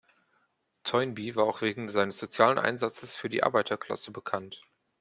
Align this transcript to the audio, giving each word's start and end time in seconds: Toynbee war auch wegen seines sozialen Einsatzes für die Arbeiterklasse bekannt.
Toynbee 0.83 1.35
war 1.35 1.43
auch 1.43 1.61
wegen 1.61 1.87
seines 1.87 2.17
sozialen 2.17 2.57
Einsatzes 2.57 3.15
für 3.15 3.29
die 3.29 3.43
Arbeiterklasse 3.43 4.09
bekannt. 4.09 4.63